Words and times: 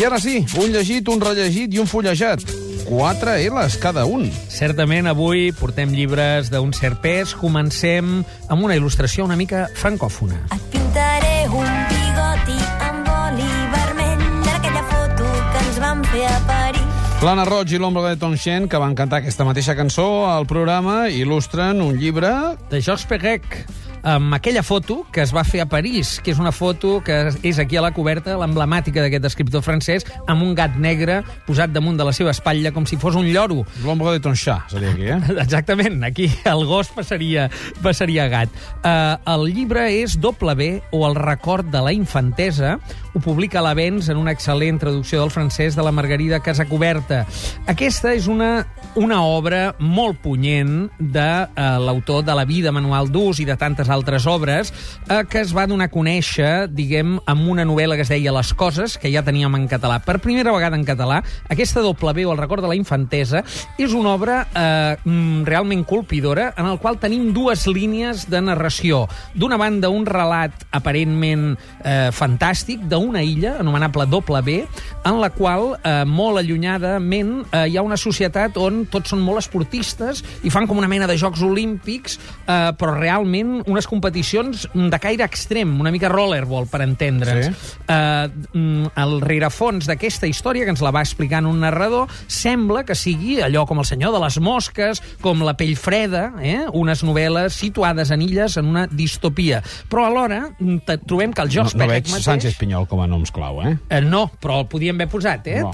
I 0.00 0.04
ara 0.08 0.16
sí, 0.16 0.38
un 0.56 0.70
llegit, 0.72 1.10
un 1.12 1.20
rellegit 1.20 1.74
i 1.76 1.80
un 1.82 1.84
fullejat. 1.84 2.40
Quatre 2.86 3.34
L's 3.50 3.74
cada 3.76 4.06
un. 4.08 4.22
Certament, 4.48 5.10
avui 5.10 5.50
portem 5.52 5.92
llibres 5.92 6.48
d'un 6.48 6.72
cert 6.72 7.02
pes. 7.02 7.34
Comencem 7.36 8.22
amb 8.48 8.64
una 8.64 8.78
il·lustració 8.78 9.26
una 9.28 9.36
mica 9.36 9.66
francòfona. 9.76 10.40
Et 10.56 10.64
pintaré 10.72 11.34
un 11.52 11.68
bigoti 11.92 12.56
amb 12.86 13.12
oli 13.12 13.50
vermell 13.74 14.24
d'aquella 14.46 14.86
foto 14.88 15.28
que 15.28 15.66
ens 15.66 15.82
vam 15.84 16.00
fer 16.14 16.24
a 16.30 16.40
París. 16.48 16.88
L'Anna 17.20 17.44
Roig 17.44 17.76
i 17.76 17.82
l'Ombra 17.82 18.06
de 18.08 18.16
Tonchen, 18.16 18.70
que 18.72 18.80
van 18.80 18.96
cantar 18.96 19.20
aquesta 19.20 19.44
mateixa 19.44 19.76
cançó 19.76 20.08
al 20.32 20.48
programa, 20.48 21.10
il·lustren 21.12 21.84
un 21.84 22.00
llibre... 22.00 22.32
De 22.72 22.80
Georges 22.80 23.04
Perec, 23.04 23.66
amb 24.02 24.34
aquella 24.34 24.62
foto 24.62 25.04
que 25.12 25.22
es 25.22 25.32
va 25.34 25.44
fer 25.44 25.62
a 25.64 25.68
París, 25.68 26.18
que 26.24 26.32
és 26.32 26.40
una 26.40 26.52
foto 26.52 26.98
que 27.04 27.18
és 27.46 27.58
aquí 27.60 27.76
a 27.76 27.84
la 27.84 27.92
coberta, 27.96 28.36
l'emblemàtica 28.40 29.02
d'aquest 29.04 29.26
escriptor 29.28 29.64
francès, 29.66 30.06
amb 30.26 30.44
un 30.44 30.54
gat 30.58 30.76
negre 30.80 31.20
posat 31.46 31.72
damunt 31.74 31.98
de 32.00 32.06
la 32.06 32.14
seva 32.16 32.32
espatlla 32.34 32.72
com 32.72 32.86
si 32.88 32.98
fos 33.00 33.18
un 33.18 33.28
lloro. 33.28 33.64
L'Ombra 33.84 34.14
de 34.16 34.22
Tonchat, 34.24 34.72
seria 34.72 34.94
aquí, 34.94 35.08
eh? 35.10 35.20
Exactament, 35.44 36.00
aquí 36.06 36.30
el 36.48 36.64
gos 36.68 36.92
passaria, 36.94 37.48
passaria 37.84 38.28
gat. 38.32 38.54
Uh, 38.80 39.18
el 39.34 39.48
llibre 39.54 39.86
és 40.00 40.16
Doble 40.20 40.56
B, 40.56 40.70
o 40.92 41.04
El 41.10 41.16
record 41.18 41.68
de 41.72 41.82
la 41.84 41.92
infantesa, 41.92 42.78
ho 43.12 43.20
publica 43.20 43.62
l'Avens 43.64 44.08
en 44.12 44.20
una 44.20 44.32
excel·lent 44.36 44.78
traducció 44.80 45.20
del 45.20 45.32
francès 45.34 45.76
de 45.76 45.84
la 45.84 45.92
Margarida 45.92 46.40
Casacoberta. 46.44 47.24
Aquesta 47.70 48.14
és 48.14 48.28
una, 48.30 48.64
una 49.00 49.20
obra 49.26 49.74
molt 49.78 50.20
punyent 50.22 50.88
de 50.98 51.28
uh, 51.44 51.76
l'autor 51.82 52.24
de 52.24 52.36
La 52.38 52.46
vida 52.46 52.72
manual 52.72 53.10
d'ús 53.10 53.42
i 53.42 53.48
de 53.48 53.58
tantes 53.58 53.89
altres 53.90 54.26
obres 54.30 54.72
eh, 55.08 55.24
que 55.28 55.42
es 55.42 55.54
va 55.56 55.66
donar 55.70 55.90
a 55.90 55.92
conèixer, 55.92 56.68
diguem, 56.70 57.18
amb 57.30 57.48
una 57.50 57.66
novel·la 57.68 57.98
que 57.98 58.06
es 58.06 58.12
deia 58.12 58.34
Les 58.34 58.52
coses, 58.54 58.96
que 59.00 59.10
ja 59.12 59.24
teníem 59.26 59.54
en 59.58 59.66
català. 59.70 60.00
Per 60.04 60.18
primera 60.22 60.54
vegada 60.54 60.78
en 60.78 60.86
català, 60.86 61.20
aquesta 61.50 61.82
doble 61.84 62.24
o 62.26 62.32
el 62.32 62.38
record 62.38 62.62
de 62.64 62.70
la 62.70 62.78
infantesa, 62.78 63.42
és 63.78 63.92
una 63.94 64.14
obra 64.14 64.40
eh, 64.54 64.96
mm, 65.04 65.44
realment 65.48 65.84
colpidora 65.84 66.50
en 66.56 66.66
el 66.66 66.78
qual 66.80 66.98
tenim 67.00 67.30
dues 67.34 67.66
línies 67.66 68.26
de 68.30 68.40
narració. 68.40 69.04
D'una 69.34 69.58
banda, 69.60 69.90
un 69.92 70.06
relat 70.06 70.64
aparentment 70.76 71.54
eh, 71.84 72.10
fantàstic 72.14 72.86
d'una 72.90 73.22
illa, 73.26 73.56
anomenable 73.60 74.06
doble 74.10 74.42
B, 74.46 74.56
en 75.04 75.20
la 75.20 75.30
qual, 75.34 75.76
eh, 75.84 76.04
molt 76.06 76.40
allunyadament, 76.40 77.46
eh, 77.52 77.66
hi 77.68 77.76
ha 77.76 77.84
una 77.86 77.98
societat 78.00 78.56
on 78.60 78.84
tots 78.90 79.12
són 79.12 79.22
molt 79.24 79.42
esportistes 79.42 80.24
i 80.42 80.50
fan 80.50 80.66
com 80.66 80.78
una 80.78 80.88
mena 80.90 81.06
de 81.06 81.16
Jocs 81.18 81.42
Olímpics, 81.42 82.18
eh, 82.46 82.72
però 82.78 82.96
realment 82.96 83.60
unes 83.80 83.88
competicions 83.88 84.66
de 84.74 84.98
caire 85.00 85.24
extrem, 85.24 85.72
una 85.80 85.90
mica 85.90 86.08
rollerball, 86.12 86.66
per 86.68 86.82
entendre'ns. 86.84 87.48
Sí. 87.48 87.78
Uh, 87.88 88.90
el 89.00 89.14
rerefons 89.24 89.88
d'aquesta 89.88 90.28
història, 90.28 90.66
que 90.66 90.74
ens 90.74 90.82
la 90.84 90.92
va 90.92 91.00
explicant 91.04 91.46
un 91.48 91.60
narrador, 91.64 92.10
sembla 92.28 92.84
que 92.84 92.94
sigui 92.98 93.38
allò 93.42 93.64
com 93.66 93.80
El 93.80 93.86
senyor 93.88 94.12
de 94.12 94.20
les 94.20 94.36
mosques, 94.44 95.00
com 95.24 95.40
La 95.46 95.54
pell 95.56 95.72
freda, 95.80 96.34
eh? 96.44 96.66
unes 96.76 97.00
novel·les 97.06 97.54
situades 97.56 98.10
en 98.12 98.20
illes 98.22 98.58
en 98.60 98.68
una 98.68 98.84
distopia. 98.86 99.62
Però 99.88 100.04
alhora 100.04 100.42
t- 100.58 100.98
trobem 101.08 101.32
que 101.32 101.40
el 101.46 101.48
No, 101.48 101.54
George 101.54 101.78
no 101.78 101.86
Perec 101.86 102.04
veig 102.04 102.10
mateix... 102.12 102.26
Sánchez 102.28 102.58
Pinyol 102.60 102.86
com 102.90 103.00
a 103.00 103.06
noms 103.08 103.32
clau, 103.32 103.62
eh? 103.64 103.72
Eh, 103.88 104.02
no, 104.04 104.26
però 104.40 104.60
el 104.60 104.68
podíem 104.68 104.98
haver 105.00 105.08
posat, 105.08 105.46
eh? 105.48 105.62
No. 105.64 105.72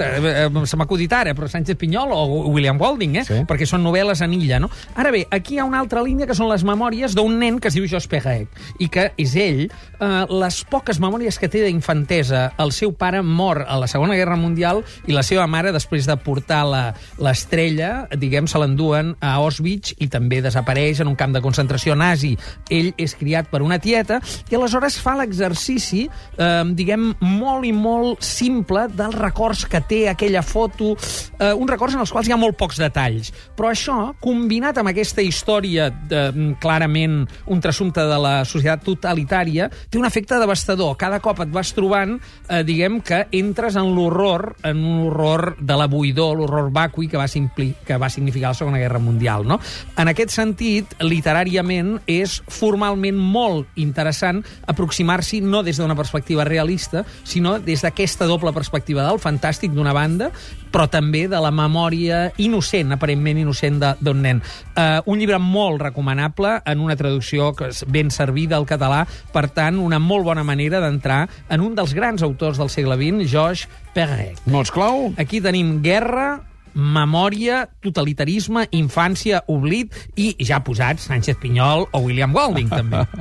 No. 0.55 0.65
Se 0.71 0.79
m'ha 0.79 0.87
acudit 0.87 1.13
ara, 1.13 1.35
però 1.35 1.49
Sánchez 1.51 1.77
Pinyol 1.81 2.15
o 2.15 2.23
William 2.55 2.79
Golding, 2.79 3.19
eh? 3.19 3.25
Sí. 3.27 3.41
Perquè 3.49 3.67
són 3.67 3.83
novel·les 3.85 4.23
en 4.23 4.37
illa, 4.39 4.61
no? 4.63 4.71
Ara 4.95 5.11
bé, 5.15 5.25
aquí 5.35 5.57
hi 5.57 5.61
ha 5.61 5.67
una 5.67 5.81
altra 5.83 6.05
línia 6.07 6.29
que 6.31 6.37
són 6.39 6.49
les 6.53 6.63
memòries 6.67 7.17
d'un 7.19 7.35
nen 7.41 7.59
que 7.59 7.69
es 7.73 7.75
diu 7.75 7.89
Jos 7.97 8.07
Perec 8.13 8.53
i 8.79 8.91
que 8.93 9.09
és 9.17 9.35
ell, 9.41 9.67
eh, 9.67 10.25
les 10.29 10.61
poques 10.69 11.01
memòries 11.01 11.39
que 11.41 11.49
té 11.49 11.65
d'infantesa. 11.65 12.53
El 12.61 12.73
seu 12.77 12.93
pare 12.93 13.23
mor 13.25 13.65
a 13.67 13.79
la 13.81 13.89
Segona 13.89 14.15
Guerra 14.19 14.37
Mundial 14.37 14.83
i 15.09 15.17
la 15.17 15.25
seva 15.27 15.47
mare, 15.49 15.73
després 15.73 16.07
de 16.07 16.17
portar 16.21 16.63
la- 16.69 16.95
l'estrella, 17.19 18.07
diguem, 18.17 18.47
se 18.47 18.59
l'enduen 18.61 19.15
a 19.21 19.35
Auschwitz 19.41 19.95
i 19.99 20.09
també 20.13 20.43
desapareix 20.45 21.01
en 21.01 21.09
un 21.11 21.17
camp 21.19 21.33
de 21.35 21.43
concentració 21.45 21.97
nazi. 21.97 22.35
Ell 22.71 22.93
és 23.01 23.15
criat 23.17 23.49
per 23.51 23.63
una 23.65 23.79
tieta 23.83 24.21
i 24.51 24.55
aleshores 24.59 24.99
fa 25.01 25.17
l'exercici, 25.17 26.07
eh, 26.37 26.63
diguem, 26.77 27.15
molt 27.21 27.65
i 27.65 27.73
molt 27.73 28.23
simple 28.23 28.87
dels 28.93 29.15
records 29.17 29.65
que 29.67 29.81
té 29.81 30.09
aquella 30.11 30.43
foto, 30.43 30.97
eh, 31.39 31.53
uns 31.53 31.71
records 31.71 31.95
en 31.95 32.01
els 32.05 32.13
quals 32.13 32.29
hi 32.29 32.33
ha 32.33 32.37
molt 32.41 32.57
pocs 32.59 32.77
detalls. 32.83 33.33
Però 33.57 33.71
això, 33.73 34.15
combinat 34.21 34.79
amb 34.79 34.89
aquesta 34.93 35.23
història 35.23 35.89
de, 35.91 36.33
mm, 36.33 36.59
clarament 36.61 37.27
un 37.47 37.61
trassumpte 37.87 38.07
de 38.07 38.19
la 38.21 38.45
societat 38.45 38.85
totalitària, 38.85 39.69
té 39.91 39.99
un 39.99 40.07
efecte 40.07 40.39
devastador. 40.39 40.97
Cada 40.97 41.21
cop 41.21 41.41
et 41.41 41.51
vas 41.53 41.73
trobant, 41.73 42.19
eh, 42.49 42.63
diguem, 42.65 43.01
que 43.01 43.27
entres 43.33 43.77
en 43.77 43.95
l'horror, 43.95 44.57
en 44.63 44.77
un 44.77 45.07
horror 45.07 45.57
de 45.61 45.77
la 45.77 45.87
buidor, 45.87 46.37
l'horror 46.37 46.71
vacui 46.71 47.09
que 47.09 47.17
va, 47.17 47.29
simpli, 47.29 47.75
que 47.85 47.97
va 47.97 48.09
significar 48.09 48.49
la 48.49 48.55
Segona 48.55 48.79
Guerra 48.79 48.99
Mundial. 48.99 49.47
No? 49.47 49.61
En 49.97 50.09
aquest 50.09 50.31
sentit, 50.31 50.95
literàriament, 51.01 52.01
és 52.07 52.43
formalment 52.49 53.17
molt 53.17 53.67
interessant 53.77 54.45
aproximar-s'hi 54.67 55.41
no 55.41 55.63
des 55.63 55.77
d'una 55.77 55.97
perspectiva 55.97 56.45
realista, 56.45 57.05
sinó 57.25 57.59
des 57.59 57.83
d'aquesta 57.83 58.27
doble 58.27 58.53
perspectiva 58.53 59.07
del 59.07 59.19
fantàstic 59.19 59.73
d'una 59.73 59.93
banda, 59.93 60.31
però 60.73 60.89
també 60.91 61.27
de 61.29 61.39
la 61.41 61.51
memòria 61.51 62.33
innocent, 62.37 62.93
aparentment 62.93 63.39
innocent 63.39 63.79
d'un 64.01 64.21
nen. 64.21 64.43
Uh, 64.77 65.01
un 65.07 65.19
llibre 65.19 65.39
molt 65.39 65.81
recomanable 65.81 66.61
en 66.67 66.81
una 66.81 66.97
traducció 66.97 67.55
que 67.57 67.71
ben 67.85 68.11
servida 68.15 68.57
al 68.57 68.69
català, 68.69 69.05
per 69.33 69.49
tant, 69.51 69.81
una 69.83 70.01
molt 70.01 70.25
bona 70.25 70.45
manera 70.47 70.81
d'entrar 70.81 71.27
en 71.49 71.61
un 71.61 71.75
dels 71.77 71.95
grans 71.97 72.23
autors 72.23 72.59
del 72.59 72.73
segle 72.73 72.97
XX, 72.97 73.31
Georges 73.31 73.69
Perec. 73.97 74.41
Mots 74.47 74.73
clau? 74.73 75.11
Aquí 75.21 75.43
tenim 75.45 75.81
guerra, 75.85 76.41
memòria, 76.77 77.65
totalitarisme, 77.81 78.67
infància, 78.77 79.43
oblit 79.49 79.97
i 80.17 80.35
ja 80.45 80.61
posats 80.65 81.09
Sánchez 81.09 81.41
Pinyol 81.41 81.89
o 81.93 82.05
William 82.05 82.37
Golding, 82.37 82.73
també. 82.73 83.05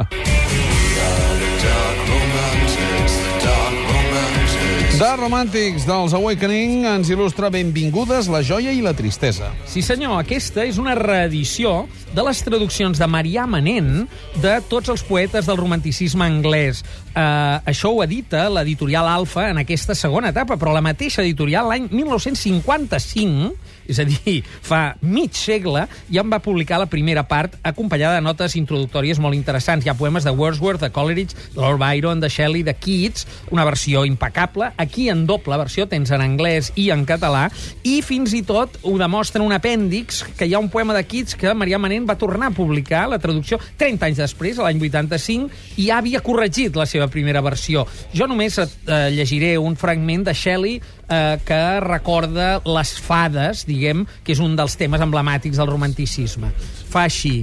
De 4.95 5.07
Romàntics 5.19 5.83
dels 5.83 6.13
Awakening 6.15 6.85
ens 6.87 7.09
il·lustra 7.11 7.49
Benvingudes 7.51 8.29
la 8.31 8.39
joia 8.47 8.71
i 8.71 8.79
la 8.79 8.93
tristesa. 8.95 9.49
Sí, 9.67 9.81
senyor, 9.83 10.13
aquesta 10.21 10.63
és 10.63 10.79
una 10.79 10.93
reedició 10.95 11.81
de 12.15 12.23
les 12.23 12.39
traduccions 12.45 13.01
de 13.01 13.09
Marià 13.11 13.43
Manent 13.43 14.05
de 14.39 14.53
tots 14.71 14.93
els 14.93 15.03
poetes 15.03 15.49
del 15.49 15.59
romanticisme 15.59 16.23
anglès. 16.23 16.79
Uh, 17.11 17.59
això 17.67 17.91
ho 17.91 17.99
edita 18.07 18.45
l'editorial 18.47 19.11
Alfa 19.11 19.49
en 19.49 19.59
aquesta 19.65 19.97
segona 19.99 20.31
etapa, 20.31 20.55
però 20.55 20.71
la 20.71 20.85
mateixa 20.85 21.25
editorial 21.27 21.67
l'any 21.73 21.91
1955 21.91 23.51
és 23.87 23.99
a 24.01 24.05
dir, 24.07 24.39
fa 24.65 24.95
mig 25.01 25.35
segle, 25.37 25.85
ja 26.09 26.23
en 26.23 26.31
va 26.31 26.41
publicar 26.43 26.79
la 26.81 26.89
primera 26.89 27.25
part, 27.29 27.55
acompanyada 27.63 28.17
de 28.17 28.25
notes 28.25 28.57
introductòries 28.57 29.21
molt 29.21 29.37
interessants. 29.37 29.85
Hi 29.85 29.91
ha 29.91 29.97
poemes 29.97 30.25
de 30.25 30.33
Wordsworth, 30.33 30.81
de 30.81 30.91
Coleridge, 30.93 31.37
de 31.53 31.61
Lord 31.61 31.79
Byron, 31.81 32.23
de 32.23 32.29
Shelley, 32.29 32.63
de 32.65 32.73
Keats, 32.73 33.27
una 33.53 33.65
versió 33.67 34.05
impecable. 34.05 34.71
Aquí, 34.85 35.09
en 35.09 35.25
doble 35.25 35.57
versió, 35.57 35.87
tens 35.89 36.11
en 36.13 36.21
anglès 36.21 36.71
i 36.77 36.87
en 36.93 37.05
català, 37.09 37.47
i 37.83 37.97
fins 38.05 38.35
i 38.37 38.43
tot 38.45 38.77
ho 38.85 38.95
demostra 39.01 39.43
un 39.43 39.55
apèndix, 39.55 40.21
que 40.37 40.45
hi 40.45 40.53
ha 40.53 40.61
un 40.61 40.69
poema 40.69 40.93
de 40.93 41.03
Keats 41.09 41.37
que 41.39 41.53
Marià 41.57 41.79
Manent 41.81 42.05
va 42.07 42.17
tornar 42.21 42.51
a 42.51 42.55
publicar, 42.55 43.05
la 43.09 43.19
traducció, 43.21 43.59
30 43.81 44.09
anys 44.09 44.21
després, 44.21 44.61
l'any 44.61 44.81
85, 44.85 45.49
i 45.81 45.89
ja 45.89 45.99
havia 45.99 46.21
corregit 46.25 46.77
la 46.77 46.85
seva 46.89 47.09
primera 47.11 47.41
versió. 47.45 47.85
Jo 48.13 48.29
només 48.29 48.59
eh, 48.61 48.69
llegiré 49.15 49.55
un 49.57 49.75
fragment 49.79 50.27
de 50.29 50.37
Shelley 50.37 50.77
eh, 50.79 51.37
que 51.45 51.61
recorda 51.81 52.59
les 52.65 52.95
fades, 53.01 53.65
diguem, 53.65 54.05
que 54.23 54.37
és 54.37 54.43
un 54.43 54.55
dels 54.57 54.77
temes 54.77 55.01
emblemàtics 55.01 55.57
del 55.57 55.71
romanticisme. 55.73 56.53
Fa 56.93 57.07
així 57.09 57.39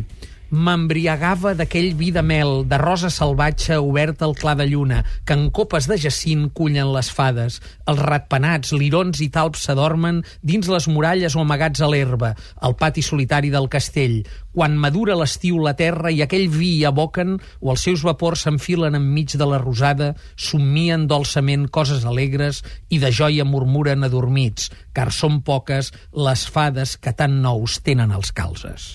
m'embriagava 0.53 1.55
d'aquell 1.57 1.95
vi 1.97 2.11
de 2.13 2.21
mel, 2.21 2.51
de 2.69 2.77
rosa 2.77 3.09
salvatge 3.09 3.79
oberta 3.81 4.27
al 4.27 4.35
clar 4.37 4.53
de 4.61 4.67
lluna, 4.69 4.99
que 5.25 5.33
en 5.33 5.47
copes 5.51 5.87
de 5.89 5.97
jacint 5.97 6.51
cullen 6.53 6.91
les 6.93 7.09
fades. 7.09 7.57
Els 7.89 8.03
ratpenats, 8.05 8.75
lirons 8.77 9.23
i 9.25 9.31
talps 9.33 9.65
s'adormen 9.65 10.21
dins 10.45 10.69
les 10.69 10.89
muralles 10.93 11.37
o 11.37 11.41
amagats 11.41 11.81
a 11.81 11.89
l'herba, 11.89 12.35
al 12.61 12.77
pati 12.77 13.01
solitari 13.03 13.49
del 13.55 13.71
castell. 13.73 14.19
Quan 14.53 14.77
madura 14.77 15.17
l'estiu 15.17 15.57
la 15.65 15.73
terra 15.79 16.13
i 16.13 16.21
aquell 16.21 16.51
vi 16.53 16.75
hi 16.77 16.85
aboquen, 16.85 17.39
o 17.65 17.73
els 17.73 17.87
seus 17.89 18.05
vapors 18.05 18.45
s'enfilen 18.45 18.99
enmig 18.99 19.33
de 19.41 19.49
la 19.49 19.61
rosada, 19.63 20.11
somnien 20.37 21.07
dolçament 21.09 21.65
coses 21.73 22.05
alegres 22.05 22.61
i 22.93 23.01
de 23.01 23.09
joia 23.09 23.47
murmuren 23.49 24.05
adormits, 24.05 24.69
car 24.93 25.09
són 25.17 25.41
poques 25.41 25.95
les 26.13 26.45
fades 26.45 26.99
que 27.01 27.17
tan 27.17 27.41
nous 27.41 27.81
tenen 27.81 28.13
els 28.13 28.37
calzes. 28.37 28.91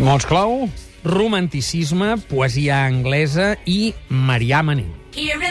Mots 0.00 0.26
clau? 0.28 0.68
romanticisme, 1.04 2.18
poesia 2.28 2.84
anglesa 2.84 3.54
i 3.64 3.94
Marià 4.08 4.62
Manent. 4.62 4.92
Here 5.16 5.49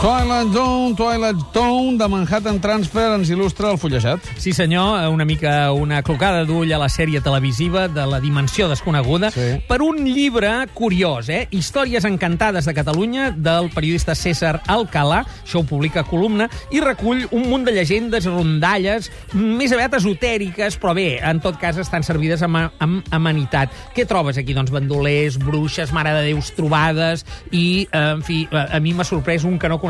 twilight. 0.00 0.52
Zone. 0.52 0.94
Twilight 0.96 1.36
Zone, 1.52 1.98
de 1.98 2.08
Manhattan 2.08 2.60
Transfer, 2.60 3.10
ens 3.16 3.28
il·lustra 3.30 3.72
el 3.72 3.78
fullejat. 3.78 4.22
Sí, 4.38 4.52
senyor, 4.56 5.08
una 5.12 5.24
mica 5.26 5.72
una 5.72 6.02
clocada 6.02 6.44
d'ull 6.46 6.70
a 6.72 6.78
la 6.80 6.88
sèrie 6.88 7.20
televisiva 7.20 7.86
de 7.88 8.04
la 8.06 8.20
dimensió 8.20 8.68
desconeguda 8.68 9.30
Sí. 9.30 9.60
per 9.68 9.82
un 9.82 9.98
llibre 10.04 10.66
curiós, 10.74 11.28
eh? 11.28 11.48
Històries 11.50 12.04
encantades 12.04 12.64
de 12.64 12.74
Catalunya, 12.74 13.30
del 13.32 13.70
periodista 13.70 14.14
César 14.14 14.62
Alcalà, 14.66 15.24
això 15.44 15.60
ho 15.60 15.64
publica 15.64 16.04
Columna, 16.04 16.48
i 16.70 16.80
recull 16.80 17.26
un 17.30 17.48
munt 17.50 17.64
de 17.66 17.72
llegendes, 17.72 18.24
rondalles, 18.24 19.10
més 19.34 19.72
aviat 19.72 19.94
esotèriques, 19.94 20.78
però 20.78 20.94
bé, 20.94 21.18
en 21.22 21.40
tot 21.40 21.58
cas 21.58 21.76
estan 21.76 22.02
servides 22.02 22.42
amb, 22.42 22.70
amb 22.78 23.04
amenitat. 23.10 23.70
Què 23.94 24.06
trobes 24.06 24.38
aquí? 24.38 24.54
Doncs 24.54 24.70
bandolers, 24.70 25.38
bruixes, 25.38 25.92
mare 25.92 26.12
de 26.14 26.22
déus 26.32 26.52
trobades, 26.54 27.26
i, 27.50 27.88
eh, 27.92 27.98
en 28.14 28.22
fi, 28.22 28.48
a, 28.52 28.76
a 28.76 28.80
mi 28.80 28.94
m'ha 28.94 29.04
sorprès 29.04 29.44
un 29.44 29.58
que 29.58 29.68
no 29.68 29.78
coneixia, 29.78 29.87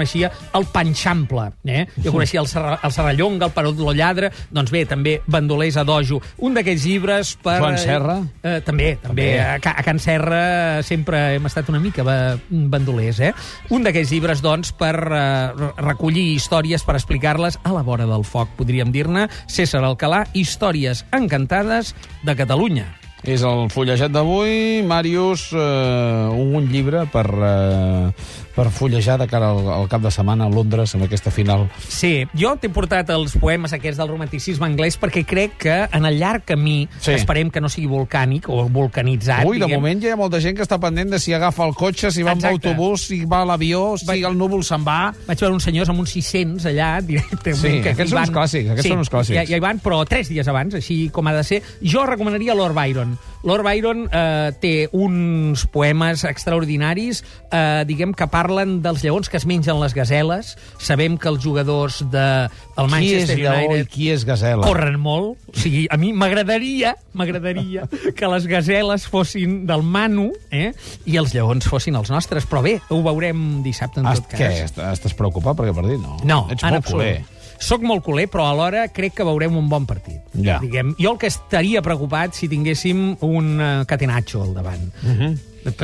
el 0.55 0.67
Panxample. 0.73 1.49
Eh? 1.65 1.87
Jo 2.05 2.13
coneixia 2.15 2.41
el, 2.41 2.49
Serra, 2.53 2.79
el 2.83 2.93
Serrallonga, 2.93 3.47
el 3.49 3.53
Perot 3.57 3.79
lo 3.79 3.93
Lladre, 3.97 4.31
doncs 4.51 4.71
bé, 4.75 4.85
també 4.87 5.19
bandolers 5.27 5.77
a 5.81 5.85
dojo. 5.89 6.21
Un 6.45 6.55
d'aquests 6.55 6.85
llibres 6.87 7.35
per... 7.43 7.59
Joan 7.63 7.79
Serra? 7.79 8.19
Eh, 8.43 8.61
també, 8.67 8.95
també. 9.03 9.09
També. 9.09 9.29
A, 9.41 9.75
a 9.79 9.83
Can 9.87 9.99
Serra 10.03 10.83
sempre 10.87 11.35
hem 11.37 11.47
estat 11.51 11.69
una 11.73 11.81
mica 11.83 12.05
ba- 12.07 12.37
bandolers, 12.51 13.21
eh? 13.21 13.33
Un 13.75 13.83
d'aquells 13.87 14.13
llibres, 14.15 14.43
doncs, 14.45 14.73
per 14.79 14.95
eh, 14.97 15.73
recollir 15.83 16.29
històries, 16.35 16.85
per 16.87 16.97
explicar-les 16.99 17.59
a 17.65 17.75
la 17.75 17.83
vora 17.87 18.07
del 18.09 18.25
foc, 18.25 18.55
podríem 18.59 18.93
dir-ne. 18.95 19.27
César 19.49 19.83
Alcalà, 19.87 20.25
històries 20.35 21.05
encantades 21.17 21.95
de 22.25 22.35
Catalunya. 22.39 22.87
És 23.27 23.43
el 23.43 23.67
fullejat 23.75 24.13
d'avui. 24.15 24.85
Màrius, 24.87 25.49
eh, 25.51 26.29
un 26.31 26.69
llibre 26.71 27.01
per, 27.11 27.27
eh, 27.27 28.13
per 28.59 28.69
fullejar 28.75 29.15
de 29.23 29.29
cara 29.31 29.53
al, 29.55 29.63
al 29.71 29.87
cap 29.89 30.03
de 30.03 30.11
setmana 30.11 30.49
a 30.49 30.51
Londres 30.51 30.97
amb 30.99 31.07
aquesta 31.07 31.31
final. 31.31 31.69
Sí, 31.87 32.25
jo 32.35 32.57
t'he 32.59 32.69
portat 32.75 33.09
els 33.15 33.37
poemes 33.39 33.73
aquests 33.77 34.01
del 34.03 34.11
romanticisme 34.11 34.67
anglès 34.67 34.99
perquè 34.99 35.23
crec 35.29 35.55
que 35.63 35.77
en 35.95 36.05
el 36.09 36.19
llarg 36.19 36.43
camí, 36.49 36.89
Sí. 36.99 37.13
esperem 37.15 37.53
que 37.55 37.61
no 37.63 37.69
sigui 37.71 37.87
volcànic 37.87 38.49
o 38.51 38.65
vulcanitzat, 38.69 39.45
Ui, 39.47 39.59
de 39.61 39.65
diguem, 39.67 39.79
moment 39.81 40.03
ja 40.03 40.09
hi 40.11 40.17
ha 40.17 40.19
molta 40.19 40.41
gent 40.43 40.57
que 40.59 40.65
està 40.67 40.79
pendent 40.83 41.11
de 41.15 41.21
si 41.23 41.33
agafa 41.37 41.65
el 41.69 41.75
cotxe, 41.79 42.11
si 42.11 42.23
va 42.27 42.33
amb 42.35 42.43
Exacte. 42.43 42.69
autobús, 42.73 43.07
si 43.13 43.23
va 43.25 43.43
a 43.43 43.47
l'avió, 43.47 43.97
si 43.97 44.07
Va- 44.09 44.17
el 44.19 44.37
núvol 44.37 44.65
se'n 44.67 44.83
va... 44.87 45.13
Vaig 45.29 45.39
veure 45.39 45.55
uns 45.55 45.65
senyors 45.69 45.89
amb 45.93 46.01
uns 46.03 46.11
600 46.19 46.67
allà, 46.73 46.91
directament. 47.07 47.63
Sí, 47.63 47.81
que 47.85 47.95
aquests 47.95 48.11
hi 48.11 48.17
són 48.17 48.25
uns 48.27 48.35
clàssics, 48.35 48.71
aquests 48.75 48.83
sí, 48.89 48.93
són 48.97 49.05
uns 49.07 49.11
clàssics. 49.15 49.37
Ja, 49.39 49.47
ja 49.47 49.57
hi 49.57 49.65
van, 49.65 49.79
però 49.85 50.03
tres 50.09 50.29
dies 50.33 50.49
abans, 50.51 50.75
així 50.75 51.09
com 51.15 51.27
ha 51.31 51.37
de 51.39 51.45
ser. 51.47 51.63
Jo 51.83 52.05
recomanaria 52.11 52.55
Lord 52.59 52.75
Byron. 52.75 53.17
Lord 53.47 53.63
Byron 53.63 54.09
eh, 54.11 54.51
té 54.61 54.89
uns 54.93 55.63
poemes 55.71 56.25
extraordinaris, 56.27 57.23
eh, 57.53 57.85
diguem, 57.87 58.13
que 58.13 58.27
parlen 58.49 58.79
dels 58.83 59.03
lleons 59.05 59.29
que 59.29 59.37
es 59.37 59.45
mengen 59.47 59.79
les 59.83 59.95
gazeles. 59.95 60.55
Sabem 60.81 61.19
que 61.21 61.29
els 61.29 61.43
jugadors 61.45 62.01
Qui 62.01 62.87
és 62.87 62.91
Manchester 62.91 63.37
lleó 63.37 63.53
i 63.53 63.67
United 63.69 63.89
qui 63.93 64.11
és 64.11 64.25
gazela? 64.25 64.65
corren 64.65 64.99
molt. 65.01 65.37
O 65.53 65.57
sigui, 65.59 65.87
a 65.91 65.97
mi 66.01 66.13
m'agradaria, 66.17 66.95
m'agradaria 67.13 67.87
que 68.17 68.31
les 68.33 68.47
gazeles 68.49 69.07
fossin 69.11 69.67
del 69.69 69.83
Manu 69.83 70.31
eh? 70.51 70.73
i 71.05 71.17
els 71.21 71.35
lleons 71.35 71.69
fossin 71.69 71.97
els 71.99 72.11
nostres. 72.11 72.47
Però 72.49 72.63
bé, 72.65 72.79
ho 72.89 73.03
veurem 73.05 73.63
dissabte, 73.67 74.01
en 74.01 74.07
Est, 74.13 74.25
tot 74.25 74.33
cas. 74.33 74.41
què? 74.41 74.65
Est- 74.65 74.79
Estàs 74.89 75.15
preocupat 75.19 75.57
per 75.59 75.67
aquest 75.69 75.77
partit? 75.83 76.01
No. 76.01 76.17
No, 76.25 76.47
Ets 76.51 76.65
en 76.65 76.79
absolut. 76.81 77.05
culer. 77.05 77.39
Soc 77.59 77.83
molt 77.83 78.05
culer, 78.07 78.29
però 78.31 78.45
alhora 78.53 78.85
crec 78.95 79.17
que 79.19 79.25
veurem 79.27 79.57
un 79.59 79.67
bon 79.69 79.85
partit. 79.85 80.21
Ja. 80.39 80.61
Diguem, 80.63 80.93
jo 80.99 81.11
el 81.11 81.19
que 81.19 81.27
estaria 81.27 81.83
preocupat 81.83 82.37
si 82.39 82.47
tinguéssim 82.49 83.17
un 83.27 83.49
uh, 83.59 83.85
catenaccio 83.85 84.45
al 84.45 84.55
davant, 84.55 84.85
uh 85.03 85.09
-huh. 85.11 85.33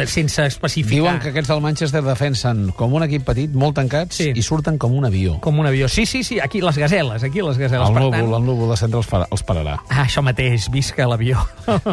Sense 0.07 0.47
especificar. 0.47 0.95
Diuen 0.95 1.19
que 1.23 1.31
aquests 1.33 1.51
del 1.53 1.61
Manchester 1.65 2.03
defensen 2.05 2.71
com 2.77 2.93
un 2.95 3.05
equip 3.07 3.25
petit, 3.25 3.53
molt 3.55 3.77
tancats, 3.77 4.17
Sí. 4.17 4.31
i 4.35 4.43
surten 4.43 4.79
com 4.79 4.93
un 4.95 5.05
avió. 5.05 5.39
Com 5.41 5.59
un 5.59 5.67
avió. 5.67 5.89
Sí, 5.89 6.07
sí, 6.07 6.23
sí, 6.25 6.41
aquí 6.41 6.61
les 6.61 6.79
gazeles, 6.79 7.23
aquí 7.23 7.43
les 7.43 7.59
gazeles. 7.59 7.89
El 7.89 7.95
per 7.95 8.03
núvol, 8.03 8.19
tant... 8.19 8.35
el 8.41 8.47
núvol 8.47 8.71
de 8.71 8.77
centre 8.77 8.99
els, 8.99 9.09
farà, 9.11 9.27
els 9.31 9.43
pararà. 9.45 9.79
Ah, 9.89 10.05
això 10.05 10.23
mateix, 10.23 10.71
visca 10.71 11.07
l'avió. 11.09 11.39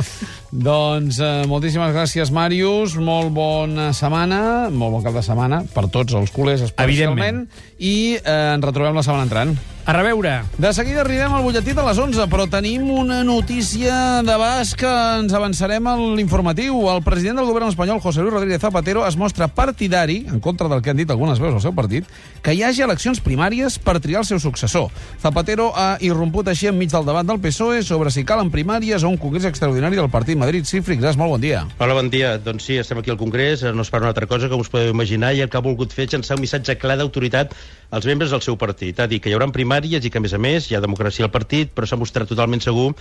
Doncs 0.52 1.20
eh, 1.20 1.32
moltíssimes 1.48 1.94
gràcies, 1.96 2.32
Màrius. 2.36 2.98
Molt 3.00 3.32
bona 3.36 3.92
setmana, 3.98 4.70
molt 4.70 4.98
bon 4.98 5.04
cap 5.06 5.16
de 5.16 5.24
setmana 5.26 5.64
per 5.74 5.88
tots 5.94 6.14
els 6.18 6.32
culers, 6.36 6.62
especialment. 6.68 7.46
I 7.80 8.18
eh, 8.20 8.56
ens 8.56 8.66
retrobem 8.66 8.96
la 8.98 9.04
setmana 9.06 9.28
entrant. 9.30 9.56
A 9.84 9.94
reveure. 9.94 10.44
De 10.62 10.70
seguida 10.78 11.02
arribem 11.02 11.34
al 11.34 11.42
butlletí 11.42 11.74
de 11.74 11.82
les 11.82 11.98
11, 11.98 12.28
però 12.30 12.46
tenim 12.46 12.84
una 12.94 13.24
notícia 13.26 14.22
de 14.22 14.36
bas 14.38 14.76
que 14.78 14.86
ens 15.18 15.34
avançarem 15.34 15.88
a 15.90 15.96
l'informatiu. 15.98 16.78
El 16.92 17.02
president 17.02 17.40
del 17.42 17.48
govern 17.50 17.66
espanyol, 17.72 18.00
José 18.00 18.22
Luis 18.22 18.36
Rodríguez 18.36 18.62
Zapatero, 18.62 19.02
es 19.08 19.18
mostra 19.18 19.48
partidari, 19.50 20.28
en 20.30 20.40
contra 20.40 20.70
del 20.70 20.84
que 20.86 20.94
han 20.94 21.02
dit 21.02 21.10
algunes 21.10 21.42
veus 21.42 21.56
del 21.58 21.64
seu 21.64 21.74
partit, 21.74 22.06
que 22.46 22.54
hi 22.54 22.62
hagi 22.62 22.86
eleccions 22.86 23.24
primàries 23.26 23.80
per 23.82 23.98
triar 24.00 24.22
el 24.22 24.30
seu 24.30 24.40
successor. 24.40 24.92
Zapatero 25.20 25.72
ha 25.74 25.98
irromput 26.00 26.54
així 26.54 26.70
enmig 26.70 26.94
del 26.94 27.10
debat 27.10 27.26
del 27.26 27.42
PSOE 27.42 27.82
sobre 27.82 28.14
si 28.14 28.22
calen 28.24 28.54
primàries 28.54 29.02
o 29.02 29.10
un 29.10 29.18
congrés 29.18 29.50
extraordinari 29.50 29.98
del 29.98 30.14
partit 30.14 30.38
Madrid. 30.38 30.70
Cifri, 30.70 31.00
gràcies, 31.02 31.18
molt 31.18 31.34
bon 31.34 31.42
dia. 31.42 31.66
Hola, 31.80 31.98
bon 31.98 32.14
dia. 32.14 32.38
Doncs 32.38 32.70
sí, 32.70 32.78
estem 32.78 33.02
aquí 33.02 33.10
al 33.10 33.18
Congrés, 33.18 33.66
no 33.74 33.82
es 33.82 33.90
parla 33.90 34.12
una 34.12 34.14
altra 34.14 34.30
cosa, 34.30 34.48
com 34.48 34.62
us 34.62 34.70
podeu 34.70 34.94
imaginar, 34.94 35.34
i 35.34 35.42
el 35.42 35.50
que 35.50 35.58
ha 35.58 35.66
volgut 35.66 35.90
fer 35.90 36.06
és 36.06 36.14
llançar 36.14 36.38
un 36.38 36.46
missatge 36.46 36.78
clar 36.78 37.02
d'autoritat 37.02 37.58
als 37.90 38.06
membres 38.06 38.30
del 38.30 38.46
seu 38.46 38.62
partit. 38.62 39.02
Ha 39.02 39.10
dit 39.10 39.20
que 39.20 39.34
hi 39.34 39.34
haurà 39.36 39.50
primàries 39.52 39.71
i 39.80 40.10
que, 40.10 40.18
a 40.18 40.22
més 40.22 40.34
a 40.34 40.38
més, 40.38 40.70
hi 40.70 40.76
ha 40.76 40.82
democràcia 40.82 41.26
al 41.26 41.32
partit, 41.32 41.72
però 41.72 41.88
s'ha 41.88 41.98
mostrat 41.98 42.28
totalment 42.28 42.62
segur 42.62 42.94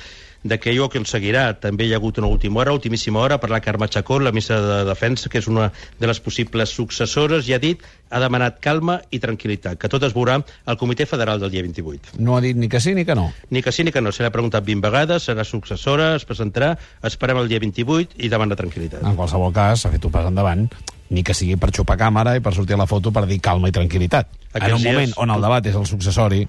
de 0.42 0.58
que 0.58 0.70
ell 0.70 0.80
ho 0.80 0.86
aconseguirà. 0.88 1.58
També 1.60 1.84
hi 1.84 1.92
ha 1.92 1.98
hagut 1.98 2.18
una 2.18 2.28
última 2.28 2.60
hora, 2.60 2.72
ultimíssima 2.72 3.20
hora, 3.20 3.38
per 3.40 3.50
la 3.50 3.60
Carme 3.60 3.88
Chacón, 3.88 4.24
la 4.24 4.32
ministra 4.32 4.60
de 4.60 4.84
Defensa, 4.88 5.28
que 5.28 5.38
és 5.38 5.48
una 5.48 5.70
de 5.98 6.06
les 6.06 6.20
possibles 6.20 6.70
successores, 6.70 7.48
i 7.48 7.54
ha 7.54 7.58
dit, 7.58 7.82
ha 8.10 8.20
demanat 8.20 8.60
calma 8.60 9.00
i 9.10 9.20
tranquil·litat, 9.20 9.78
que 9.80 9.90
tot 9.92 10.06
es 10.06 10.14
veurà 10.16 10.38
al 10.40 10.78
Comitè 10.80 11.06
Federal 11.06 11.40
del 11.40 11.50
dia 11.50 11.62
28. 11.66 12.16
No 12.18 12.36
ha 12.36 12.40
dit 12.44 12.56
ni 12.56 12.68
que 12.68 12.80
sí 12.80 12.94
ni 12.94 13.04
que 13.04 13.14
no. 13.14 13.30
Ni 13.50 13.62
que 13.62 13.72
sí 13.72 13.84
ni 13.84 13.92
que 13.92 14.00
no, 14.00 14.12
se 14.12 14.24
l'ha 14.24 14.32
preguntat 14.34 14.64
20 14.64 14.86
vegades, 14.86 15.28
serà 15.28 15.44
successora, 15.44 16.14
es 16.16 16.24
presentarà, 16.24 16.76
esperem 17.04 17.42
el 17.42 17.50
dia 17.50 17.60
28 17.60 18.16
i 18.18 18.32
demana 18.32 18.56
tranquil·litat. 18.56 19.04
En 19.04 19.18
qualsevol 19.18 19.52
cas, 19.52 19.84
s'ha 19.84 19.92
fet 19.92 20.06
un 20.08 20.14
pas 20.14 20.30
endavant, 20.30 20.68
ni 21.10 21.26
que 21.26 21.36
sigui 21.36 21.58
per 21.60 21.72
xupar 21.74 21.98
càmera 22.00 22.36
i 22.38 22.44
per 22.44 22.54
sortir 22.56 22.78
a 22.78 22.80
la 22.80 22.88
foto 22.90 23.12
per 23.12 23.26
dir 23.28 23.42
calma 23.44 23.68
i 23.68 23.76
tranquil·litat. 23.76 24.39
En 24.52 24.74
un 24.74 24.82
moment 24.82 25.06
dies- 25.06 25.18
on 25.18 25.30
el 25.30 25.40
debat 25.40 25.66
és 25.66 25.76
el 25.78 25.86
successori, 25.86 26.40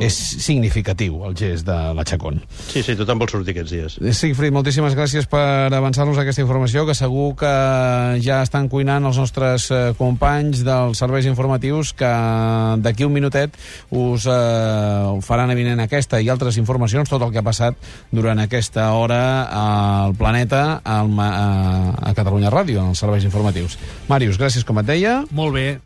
és 0.00 0.14
significatiu 0.40 1.24
el 1.26 1.34
gest 1.36 1.66
de 1.66 1.74
la 1.94 2.04
Chacón. 2.08 2.40
Sí, 2.70 2.82
sí, 2.82 2.94
tothom 2.96 3.18
vol 3.20 3.28
sortir 3.28 3.52
aquests 3.52 3.70
dies. 3.74 4.16
Sigfrid, 4.16 4.52
moltíssimes 4.52 4.94
gràcies 4.96 5.26
per 5.28 5.68
avançar-nos 5.76 6.16
aquesta 6.18 6.40
informació, 6.40 6.86
que 6.88 6.94
segur 6.96 7.34
que 7.36 7.50
ja 8.24 8.40
estan 8.42 8.68
cuinant 8.72 9.04
els 9.04 9.18
nostres 9.20 9.68
eh, 9.70 9.92
companys 9.98 10.64
dels 10.64 10.98
serveis 10.98 11.26
informatius, 11.28 11.92
que 11.92 12.08
d'aquí 12.80 13.04
un 13.04 13.12
minutet 13.12 13.52
us 13.90 14.24
eh, 14.26 15.20
faran 15.20 15.50
evident 15.52 15.80
aquesta 15.84 16.20
i 16.20 16.28
altres 16.32 16.56
informacions, 16.56 17.08
tot 17.12 17.22
el 17.22 17.30
que 17.30 17.38
ha 17.42 17.46
passat 17.46 17.76
durant 18.10 18.38
aquesta 18.40 18.88
hora 18.96 19.20
al 20.06 20.14
Planeta, 20.16 20.80
al, 20.84 21.12
a, 21.20 21.94
a 22.10 22.14
Catalunya 22.16 22.50
Ràdio, 22.50 22.80
en 22.80 22.94
els 22.94 22.98
serveis 23.04 23.24
informatius. 23.28 23.76
Màrius, 24.08 24.38
gràcies, 24.40 24.64
com 24.64 24.78
et 24.80 24.86
deia. 24.88 25.20
Molt 25.30 25.54
bé. 25.54 25.78